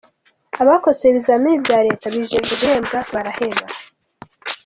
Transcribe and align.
Abakosoye 0.61 1.09
ibizamini 1.11 1.63
bya 1.65 1.79
Leta 1.87 2.05
bijejwe 2.13 2.51
guhembwa 2.59 2.99
baraheba 3.13 3.65